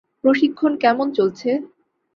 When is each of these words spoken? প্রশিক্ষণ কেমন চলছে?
প্রশিক্ষণ 0.23 0.71
কেমন 0.83 1.07
চলছে? 1.17 1.49